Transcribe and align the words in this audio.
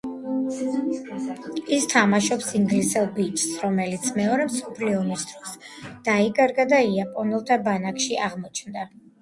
ის 1.75 1.83
თამაშობს 1.91 2.47
ინგლისელ 2.61 3.05
ბიჭს, 3.19 3.43
რომელიც 3.65 4.09
მეორე 4.21 4.49
მსოფლიო 4.49 4.97
ომის 5.03 5.27
დროს 5.35 5.53
დაიკარგა 6.09 6.69
და 6.75 6.81
იაპონელთა 6.97 7.63
ბანაკში 7.69 8.23
აღმოჩნდა. 8.31 8.93